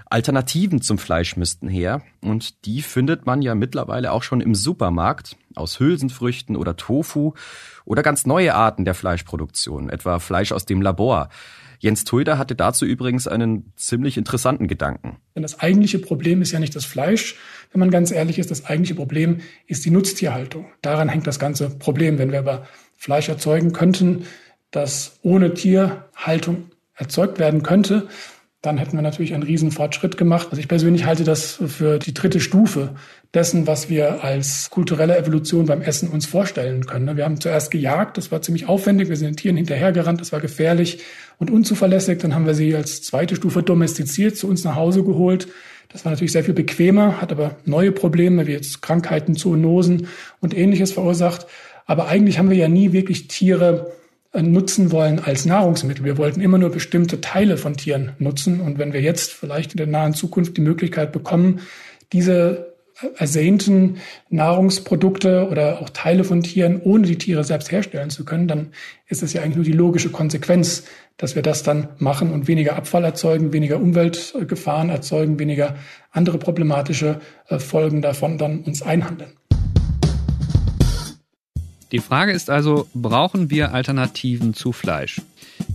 [0.09, 5.35] Alternativen zum Fleisch müssten her und die findet man ja mittlerweile auch schon im Supermarkt
[5.53, 7.33] aus Hülsenfrüchten oder Tofu
[7.83, 11.27] oder ganz neue Arten der Fleischproduktion, etwa Fleisch aus dem Labor.
[11.79, 15.17] Jens Tulder hatte dazu übrigens einen ziemlich interessanten Gedanken.
[15.35, 17.35] Denn das eigentliche Problem ist ja nicht das Fleisch,
[17.71, 18.51] wenn man ganz ehrlich ist.
[18.51, 20.65] Das eigentliche Problem ist die Nutztierhaltung.
[20.81, 22.17] Daran hängt das ganze Problem.
[22.17, 24.25] Wenn wir aber Fleisch erzeugen könnten,
[24.71, 28.07] das ohne Tierhaltung erzeugt werden könnte,
[28.61, 30.47] dann hätten wir natürlich einen riesen Fortschritt gemacht.
[30.49, 32.95] Also ich persönlich halte das für die dritte Stufe
[33.33, 37.15] dessen, was wir als kulturelle Evolution beim Essen uns vorstellen können.
[37.17, 40.39] Wir haben zuerst gejagt, das war ziemlich aufwendig, wir sind den Tieren hinterhergerannt, das war
[40.39, 41.03] gefährlich
[41.37, 42.19] und unzuverlässig.
[42.19, 45.47] Dann haben wir sie als zweite Stufe domestiziert, zu uns nach Hause geholt.
[45.89, 50.07] Das war natürlich sehr viel bequemer, hat aber neue Probleme wie jetzt Krankheiten, Zoonosen
[50.41, 51.47] und ähnliches verursacht.
[51.85, 53.93] Aber eigentlich haben wir ja nie wirklich Tiere
[54.33, 56.03] äh, nutzen wollen als Nahrungsmittel.
[56.03, 58.59] Wir wollten immer nur bestimmte Teile von Tieren nutzen.
[58.59, 61.61] Und wenn wir jetzt vielleicht in der nahen Zukunft die Möglichkeit bekommen,
[62.11, 62.76] diese
[63.17, 63.97] ersehnten
[64.29, 68.71] Nahrungsprodukte oder auch Teile von Tieren, ohne die Tiere selbst herstellen zu können, dann
[69.07, 70.83] ist es ja eigentlich nur die logische Konsequenz,
[71.17, 75.75] dass wir das dann machen und weniger Abfall erzeugen, weniger Umweltgefahren erzeugen, weniger
[76.11, 79.31] andere problematische äh, Folgen davon dann uns einhandeln.
[81.93, 85.21] Die Frage ist also, brauchen wir Alternativen zu Fleisch?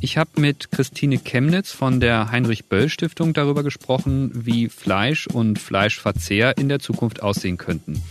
[0.01, 5.59] Ich habe mit Christine Chemnitz von der Heinrich Böll Stiftung darüber gesprochen, wie Fleisch und
[5.59, 8.03] Fleischverzehr in der Zukunft aussehen könnten.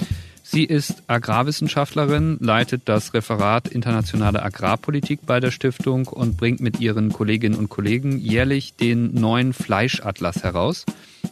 [0.52, 7.14] Sie ist Agrarwissenschaftlerin, leitet das Referat Internationale Agrarpolitik bei der Stiftung und bringt mit ihren
[7.14, 10.86] Kolleginnen und Kollegen jährlich den neuen Fleischatlas heraus,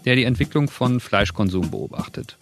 [0.05, 2.37] der die Entwicklung von Fleischkonsum beobachtet.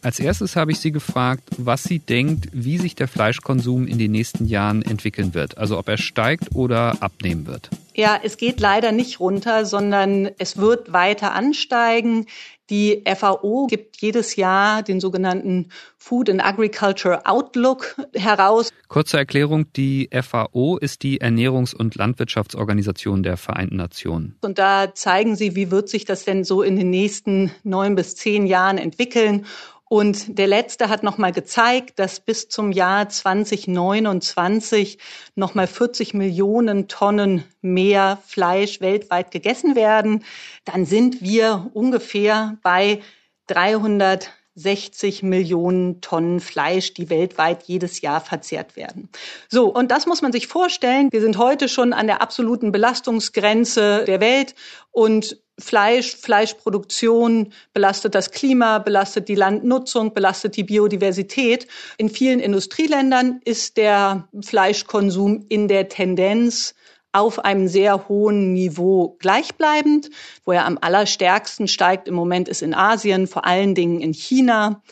[0.00, 4.12] Als erstes habe ich sie gefragt, was sie denkt, wie sich der Fleischkonsum in den
[4.12, 5.58] nächsten Jahren entwickeln wird.
[5.58, 7.68] Also ob er steigt oder abnehmen wird.
[7.94, 12.26] Ja, es geht leider nicht runter, sondern es wird weiter ansteigen.
[12.70, 18.70] Die FAO gibt jedes Jahr den sogenannten Food and Agriculture Outlook heraus.
[18.88, 24.36] Kurze Erklärung, die FAO ist die Ernährungs- und Landwirtschaftsorganisation der Vereinten Nationen.
[24.40, 28.16] Und da zeigen sie, wie wird sich das denn so in den nächsten neun bis
[28.16, 29.44] zehn Jahren entwickeln.
[29.92, 34.96] Und der letzte hat nochmal gezeigt, dass bis zum Jahr 2029
[35.34, 40.24] nochmal 40 Millionen Tonnen mehr Fleisch weltweit gegessen werden.
[40.64, 43.02] Dann sind wir ungefähr bei
[43.48, 49.08] 300 60 Millionen Tonnen Fleisch, die weltweit jedes Jahr verzehrt werden.
[49.48, 51.08] So, und das muss man sich vorstellen.
[51.10, 54.54] Wir sind heute schon an der absoluten Belastungsgrenze der Welt
[54.90, 61.68] und Fleisch, Fleischproduktion belastet das Klima, belastet die Landnutzung, belastet die Biodiversität.
[61.96, 66.74] In vielen Industrieländern ist der Fleischkonsum in der Tendenz
[67.12, 70.10] auf einem sehr hohen Niveau gleichbleibend.
[70.44, 74.82] Wo er am allerstärksten steigt im Moment ist in Asien, vor allen Dingen in China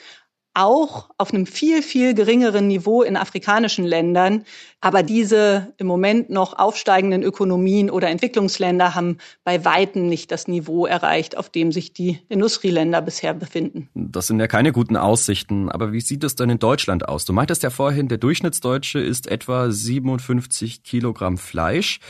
[0.54, 4.44] auch auf einem viel, viel geringeren Niveau in afrikanischen Ländern.
[4.80, 10.86] Aber diese im Moment noch aufsteigenden Ökonomien oder Entwicklungsländer haben bei weitem nicht das Niveau
[10.86, 13.88] erreicht, auf dem sich die Industrieländer bisher befinden.
[13.94, 15.70] Das sind ja keine guten Aussichten.
[15.70, 17.24] Aber wie sieht es denn in Deutschland aus?
[17.24, 22.00] Du meintest ja vorhin, der Durchschnittsdeutsche isst etwa 57 Kilogramm Fleisch.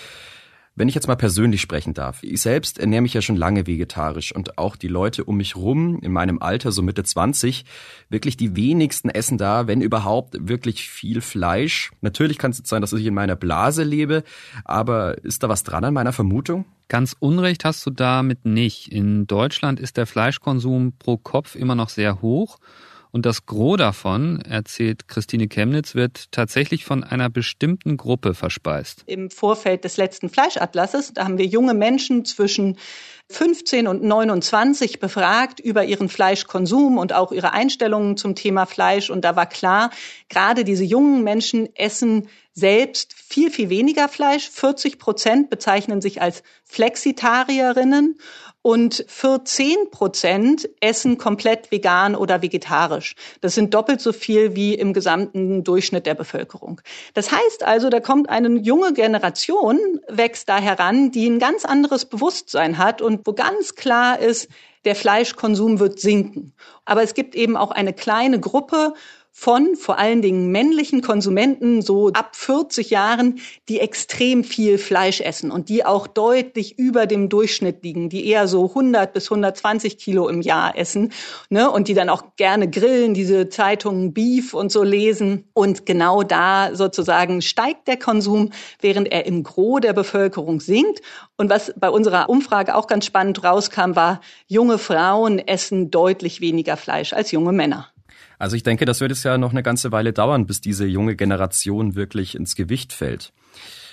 [0.80, 4.34] Wenn ich jetzt mal persönlich sprechen darf, ich selbst ernähre mich ja schon lange vegetarisch
[4.34, 7.66] und auch die Leute um mich rum in meinem Alter, so Mitte 20,
[8.08, 11.90] wirklich die wenigsten essen da, wenn überhaupt, wirklich viel Fleisch.
[12.00, 14.24] Natürlich kann es jetzt sein, dass ich in meiner Blase lebe,
[14.64, 16.64] aber ist da was dran an meiner Vermutung?
[16.88, 18.90] Ganz Unrecht hast du damit nicht.
[18.90, 22.58] In Deutschland ist der Fleischkonsum pro Kopf immer noch sehr hoch
[23.12, 29.02] und das Gros davon, erzählt Christine Chemnitz, wird tatsächlich von einer bestimmten Gruppe verspeist.
[29.06, 32.76] Im Vorfeld des letzten Fleischatlasses, da haben wir junge Menschen zwischen
[33.30, 39.08] 15 und 29 befragt über ihren Fleischkonsum und auch ihre Einstellungen zum Thema Fleisch.
[39.08, 39.90] Und da war klar,
[40.28, 44.50] gerade diese jungen Menschen essen selbst viel, viel weniger Fleisch.
[44.50, 48.18] 40 Prozent bezeichnen sich als Flexitarierinnen
[48.62, 53.14] und 14 Prozent essen komplett vegan oder vegetarisch.
[53.40, 56.80] Das sind doppelt so viel wie im gesamten Durchschnitt der Bevölkerung.
[57.14, 62.04] Das heißt also, da kommt eine junge Generation, wächst da heran, die ein ganz anderes
[62.04, 64.48] Bewusstsein hat und wo ganz klar ist,
[64.84, 66.54] der Fleischkonsum wird sinken.
[66.84, 68.94] Aber es gibt eben auch eine kleine Gruppe
[69.32, 73.38] von vor allen Dingen männlichen Konsumenten, so ab 40 Jahren,
[73.68, 78.48] die extrem viel Fleisch essen und die auch deutlich über dem Durchschnitt liegen, die eher
[78.48, 81.12] so 100 bis 120 Kilo im Jahr essen
[81.48, 85.48] ne, und die dann auch gerne grillen, diese Zeitungen Beef und so lesen.
[85.54, 91.00] Und genau da sozusagen steigt der Konsum, während er im Gros der Bevölkerung sinkt.
[91.36, 96.76] Und was bei unserer Umfrage auch ganz spannend rauskam, war, junge Frauen essen deutlich weniger
[96.76, 97.88] Fleisch als junge Männer.
[98.40, 101.14] Also ich denke, das wird es ja noch eine ganze Weile dauern, bis diese junge
[101.14, 103.34] Generation wirklich ins Gewicht fällt.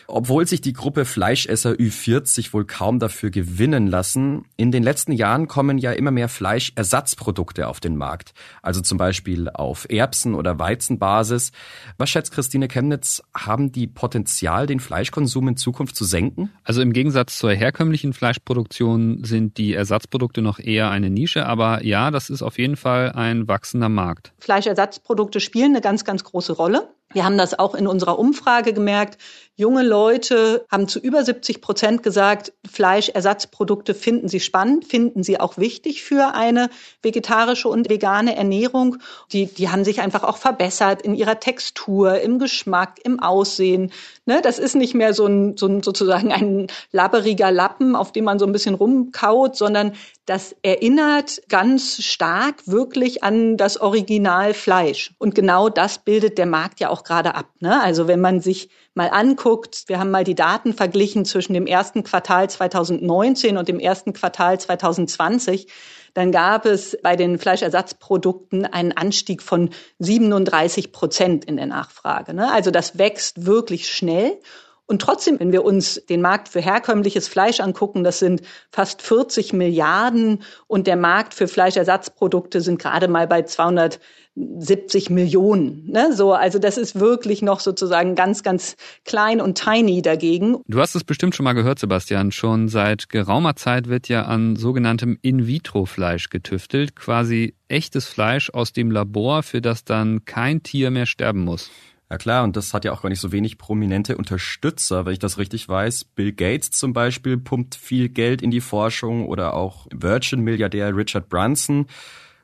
[0.10, 5.50] Obwohl sich die Gruppe Fleischesser Ü40 wohl kaum dafür gewinnen lassen, in den letzten Jahren
[5.50, 8.34] kommen ja immer mehr Fleischersatzprodukte auf den Markt.
[8.62, 11.52] Also zum Beispiel auf Erbsen- oder Weizenbasis.
[11.98, 16.52] Was schätzt Christine Chemnitz, haben die Potenzial, den Fleischkonsum in Zukunft zu senken?
[16.64, 22.12] Also im Gegensatz zur herkömmlichen Fleischproduktion sind die Ersatzprodukte noch eher eine Nische, aber ja,
[22.12, 24.32] das ist auf jeden Fall ein wachsender Markt.
[24.40, 26.88] Fleischersatzprodukte spielen eine ganz, ganz große Rolle.
[27.14, 29.18] Wir haben das auch in unserer Umfrage gemerkt.
[29.60, 35.58] Junge Leute haben zu über 70 Prozent gesagt, Fleischersatzprodukte finden sie spannend, finden sie auch
[35.58, 36.70] wichtig für eine
[37.02, 38.98] vegetarische und vegane Ernährung.
[39.32, 43.92] Die, die haben sich einfach auch verbessert in ihrer Textur, im Geschmack, im Aussehen.
[44.28, 48.26] Ne, das ist nicht mehr so ein, so ein sozusagen ein labberiger Lappen, auf dem
[48.26, 49.94] man so ein bisschen rumkaut, sondern
[50.28, 55.16] das erinnert ganz stark wirklich an das Original Fleisch.
[55.18, 57.48] Und genau das bildet der Markt ja auch gerade ab.
[57.60, 57.82] Ne?
[57.82, 62.04] Also wenn man sich mal anguckt, wir haben mal die Daten verglichen zwischen dem ersten
[62.04, 65.68] Quartal 2019 und dem ersten Quartal 2020,
[66.16, 72.34] dann gab es bei den Fleischersatzprodukten einen Anstieg von 37 Prozent in der Nachfrage.
[72.34, 72.52] Ne?
[72.52, 74.40] Also das wächst wirklich schnell.
[74.90, 79.52] Und trotzdem, wenn wir uns den Markt für herkömmliches Fleisch angucken, das sind fast 40
[79.52, 85.92] Milliarden und der Markt für Fleischersatzprodukte sind gerade mal bei 270 Millionen.
[85.92, 86.14] Ne?
[86.14, 90.62] So, also das ist wirklich noch sozusagen ganz, ganz klein und tiny dagegen.
[90.68, 92.32] Du hast es bestimmt schon mal gehört, Sebastian.
[92.32, 98.92] Schon seit geraumer Zeit wird ja an sogenanntem In-vitro-Fleisch getüftelt, quasi echtes Fleisch aus dem
[98.92, 101.70] Labor, für das dann kein Tier mehr sterben muss.
[102.10, 105.20] Ja klar, und das hat ja auch gar nicht so wenig prominente Unterstützer, wenn ich
[105.20, 106.06] das richtig weiß.
[106.06, 111.88] Bill Gates zum Beispiel pumpt viel Geld in die Forschung oder auch Virgin-Milliardär Richard Branson.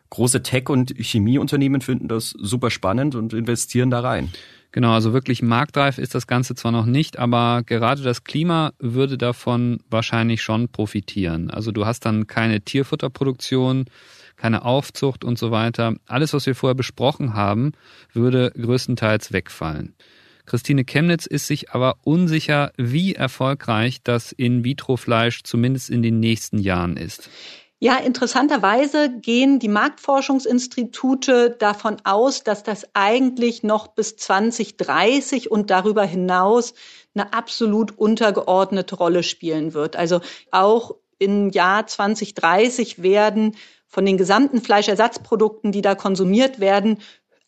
[0.10, 4.32] Große Tech- und Chemieunternehmen finden das super spannend und investieren da rein.
[4.74, 9.20] Genau, also wirklich marktreif ist das Ganze zwar noch nicht, aber gerade das Klima würde
[9.20, 11.52] davon wahrscheinlich schon profitieren.
[11.52, 13.86] Also du hast dann keine Tierfutterproduktion,
[14.36, 15.96] keine Aufzucht und so weiter.
[16.06, 17.72] Alles, was wir vorher besprochen haben,
[18.14, 19.96] würde größtenteils wegfallen.
[20.46, 26.98] Christine Chemnitz ist sich aber unsicher, wie erfolgreich das In-vitro-Fleisch zumindest in den nächsten Jahren
[26.98, 27.30] ist.
[27.80, 36.06] Ja, interessanterweise gehen die Marktforschungsinstitute davon aus, dass das eigentlich noch bis 2030 und darüber
[36.06, 36.76] hinaus
[37.14, 39.98] eine absolut untergeordnete Rolle spielen wird.
[39.98, 43.56] Also auch im Jahr 2030 werden
[43.88, 47.00] von den gesamten Fleischersatzprodukten, die da konsumiert werden,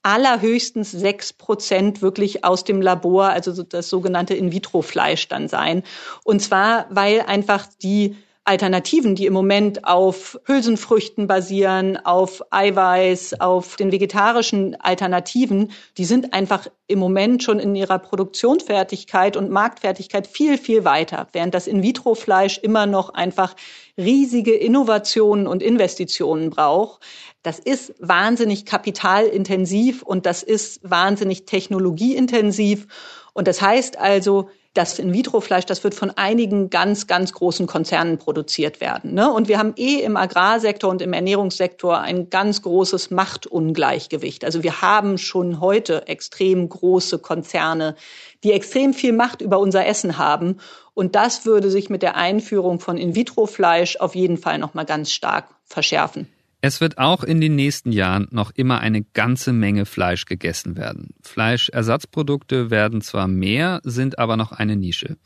[0.03, 5.81] allerhöchstens sechs Prozent wirklich aus dem Labor, also das sogenannte In-vitro-Fleisch dann sein.
[6.23, 8.15] Und zwar, weil einfach die
[8.47, 16.31] Alternativen, die im Moment auf Hülsenfrüchten basieren, auf Eiweiß, auf den vegetarischen Alternativen, die sind
[16.31, 22.60] einfach im Moment schon in ihrer Produktionsfertigkeit und Marktfertigkeit viel, viel weiter, während das In-vitro-Fleisch
[22.60, 23.55] immer noch einfach
[23.97, 27.01] riesige Innovationen und Investitionen braucht.
[27.41, 32.86] Das ist wahnsinnig kapitalintensiv und das ist wahnsinnig technologieintensiv.
[33.34, 38.81] Und das heißt also, das In-vitro-Fleisch, das wird von einigen ganz, ganz großen Konzernen produziert
[38.81, 39.13] werden.
[39.13, 39.31] Ne?
[39.31, 44.43] Und wir haben eh im Agrarsektor und im Ernährungssektor ein ganz großes Machtungleichgewicht.
[44.43, 47.95] Also wir haben schon heute extrem große Konzerne,
[48.43, 50.57] die extrem viel Macht über unser Essen haben.
[50.93, 55.11] Und das würde sich mit der Einführung von In-vitro-Fleisch auf jeden Fall noch mal ganz
[55.11, 56.27] stark verschärfen.
[56.67, 61.13] Es wird auch in den nächsten Jahren noch immer eine ganze Menge Fleisch gegessen werden.
[61.21, 65.17] Fleischersatzprodukte werden zwar mehr, sind aber noch eine Nische.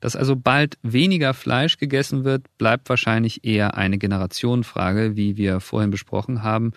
[0.00, 5.90] Dass also bald weniger Fleisch gegessen wird, bleibt wahrscheinlich eher eine Generationenfrage, wie wir vorhin
[5.90, 6.72] besprochen haben.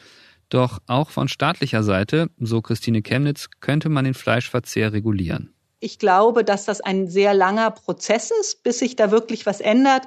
[0.49, 5.53] Doch auch von staatlicher Seite, so Christine Chemnitz, könnte man den Fleischverzehr regulieren.
[5.79, 10.03] Ich glaube, dass das ein sehr langer Prozess ist, bis sich da wirklich was ändert.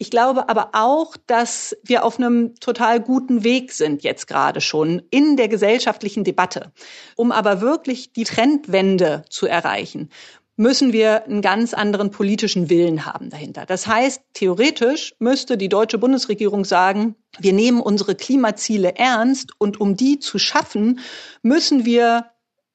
[0.00, 5.02] Ich glaube aber auch, dass wir auf einem total guten Weg sind jetzt gerade schon
[5.10, 6.72] in der gesellschaftlichen Debatte.
[7.16, 10.10] Um aber wirklich die Trendwende zu erreichen,
[10.54, 13.66] müssen wir einen ganz anderen politischen Willen haben dahinter.
[13.66, 19.96] Das heißt, theoretisch müsste die deutsche Bundesregierung sagen, wir nehmen unsere Klimaziele ernst und um
[19.96, 21.00] die zu schaffen,
[21.42, 22.26] müssen wir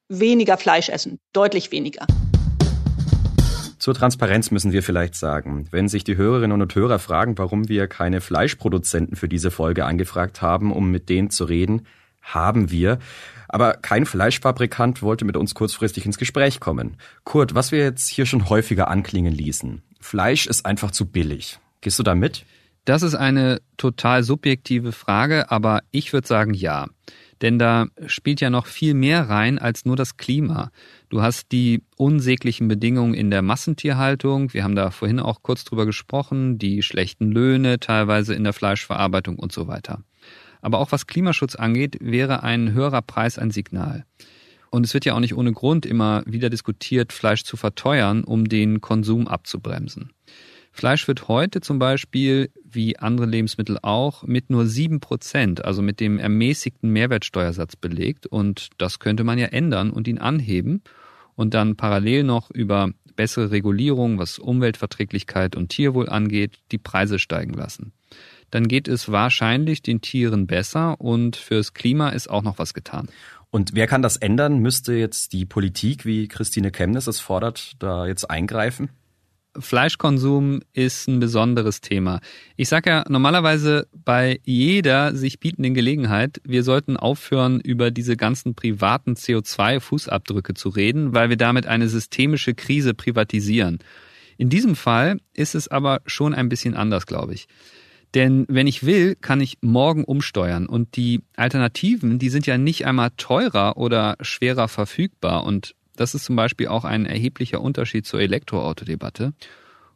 [0.08, 2.06] weniger Fleisch essen, deutlich weniger.
[3.84, 7.86] Zur Transparenz müssen wir vielleicht sagen, wenn sich die Hörerinnen und Hörer fragen, warum wir
[7.86, 11.86] keine Fleischproduzenten für diese Folge angefragt haben, um mit denen zu reden,
[12.22, 12.98] haben wir.
[13.46, 16.96] Aber kein Fleischfabrikant wollte mit uns kurzfristig ins Gespräch kommen.
[17.24, 19.82] Kurt, was wir jetzt hier schon häufiger anklingen ließen.
[20.00, 21.58] Fleisch ist einfach zu billig.
[21.82, 22.46] Gehst du da mit?
[22.86, 26.86] Das ist eine total subjektive Frage, aber ich würde sagen ja.
[27.42, 30.70] Denn da spielt ja noch viel mehr rein als nur das Klima.
[31.08, 34.52] Du hast die unsäglichen Bedingungen in der Massentierhaltung.
[34.52, 36.58] Wir haben da vorhin auch kurz drüber gesprochen.
[36.58, 40.00] Die schlechten Löhne teilweise in der Fleischverarbeitung und so weiter.
[40.62, 44.06] Aber auch was Klimaschutz angeht, wäre ein höherer Preis ein Signal.
[44.70, 48.48] Und es wird ja auch nicht ohne Grund immer wieder diskutiert, Fleisch zu verteuern, um
[48.48, 50.10] den Konsum abzubremsen.
[50.76, 56.00] Fleisch wird heute zum Beispiel, wie andere Lebensmittel auch, mit nur sieben Prozent, also mit
[56.00, 58.26] dem ermäßigten Mehrwertsteuersatz belegt.
[58.26, 60.82] Und das könnte man ja ändern und ihn anheben.
[61.36, 67.54] und dann parallel noch über bessere Regulierung, was Umweltverträglichkeit und Tierwohl angeht, die Preise steigen
[67.54, 67.92] lassen.
[68.50, 73.08] Dann geht es wahrscheinlich den Tieren besser und fürs Klima ist auch noch was getan.
[73.50, 74.58] Und wer kann das ändern?
[74.58, 78.90] Müsste jetzt die Politik, wie Christine Chemnitz es fordert, da jetzt eingreifen?
[79.58, 82.20] Fleischkonsum ist ein besonderes Thema.
[82.56, 88.54] Ich sage ja normalerweise bei jeder sich bietenden Gelegenheit, wir sollten aufhören, über diese ganzen
[88.54, 93.78] privaten CO2-Fußabdrücke zu reden, weil wir damit eine systemische Krise privatisieren.
[94.36, 97.46] In diesem Fall ist es aber schon ein bisschen anders, glaube ich.
[98.14, 100.66] Denn wenn ich will, kann ich morgen umsteuern.
[100.66, 105.44] Und die Alternativen, die sind ja nicht einmal teurer oder schwerer verfügbar.
[105.44, 109.32] Und das ist zum Beispiel auch ein erheblicher Unterschied zur Elektroautodebatte.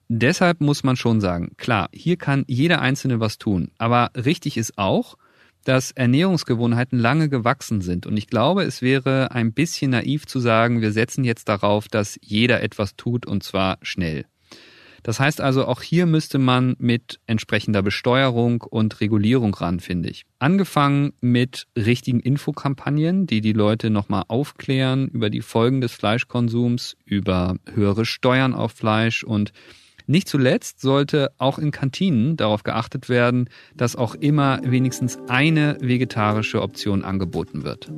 [0.09, 3.71] Deshalb muss man schon sagen, klar, hier kann jeder Einzelne was tun.
[3.77, 5.17] Aber richtig ist auch,
[5.65, 8.07] dass Ernährungsgewohnheiten lange gewachsen sind.
[8.07, 12.19] Und ich glaube, es wäre ein bisschen naiv zu sagen, wir setzen jetzt darauf, dass
[12.23, 14.25] jeder etwas tut und zwar schnell.
[15.03, 20.25] Das heißt also, auch hier müsste man mit entsprechender Besteuerung und Regulierung ran, finde ich.
[20.39, 27.57] Angefangen mit richtigen Infokampagnen, die die Leute nochmal aufklären über die Folgen des Fleischkonsums, über
[27.73, 29.53] höhere Steuern auf Fleisch und
[30.11, 36.63] nicht zuletzt sollte auch in Kantinen darauf geachtet werden, dass auch immer wenigstens eine vegetarische
[36.63, 37.91] Option angeboten wird.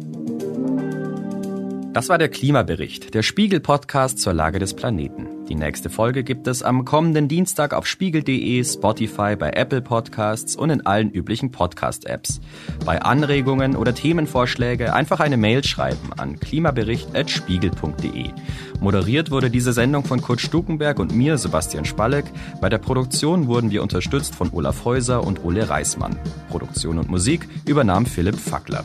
[1.92, 5.39] Das war der Klimabericht, der Spiegel-Podcast zur Lage des Planeten.
[5.50, 10.70] Die nächste Folge gibt es am kommenden Dienstag auf spiegel.de, Spotify, bei Apple Podcasts und
[10.70, 12.40] in allen üblichen Podcast-Apps.
[12.86, 18.30] Bei Anregungen oder Themenvorschläge einfach eine Mail schreiben an klimabericht.spiegel.de.
[18.78, 22.26] Moderiert wurde diese Sendung von Kurt Stukenberg und mir, Sebastian Spalleck.
[22.60, 26.16] Bei der Produktion wurden wir unterstützt von Olaf Häuser und Ole Reismann.
[26.48, 28.84] Produktion und Musik übernahm Philipp Fackler.